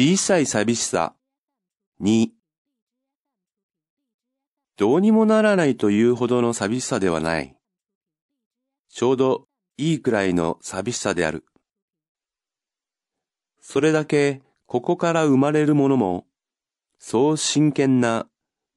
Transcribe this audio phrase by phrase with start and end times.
[0.00, 1.16] 小さい寂しさ。
[2.00, 2.28] 2
[4.76, 7.56] どうにもならないというほどの寂しさではない。
[8.90, 11.44] ちょうどいいくらいの寂しさである。
[13.60, 16.26] それだけここから生まれるものも、
[17.00, 18.28] そう真剣な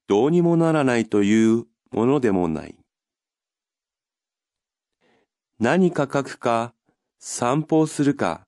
[0.07, 2.75] どうにもならないというものでもない。
[5.59, 6.73] 何か書くか、
[7.19, 8.47] 散歩をするか、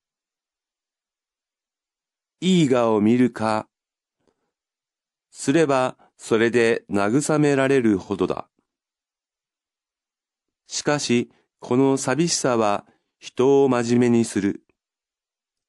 [2.45, 3.69] いい画を見るか、
[5.31, 8.49] すればそれで慰められるほどだ。
[10.67, 12.85] しかし、この寂しさは
[13.17, 14.65] 人を真面目にする。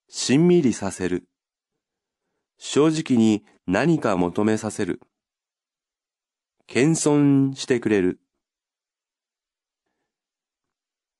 [0.08, 1.28] しんみりさせる。
[2.58, 5.00] 正直に何か求めさせる。
[6.66, 8.18] 謙遜してくれる。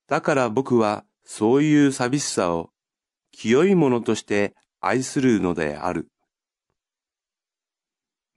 [0.09, 2.71] だから僕はそういう寂しさを
[3.31, 4.57] 清いものとして
[4.87, 6.11] 愛するのである。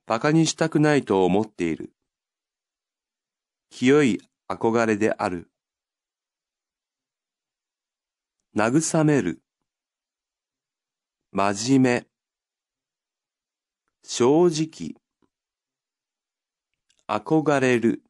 [0.07, 1.91] 馬鹿にしたくないと思っている。
[3.69, 5.51] 清い憧れである。
[8.55, 9.41] 慰める。
[11.33, 12.07] 真面目。
[14.03, 14.95] 正直。
[17.09, 18.06] 憧れる。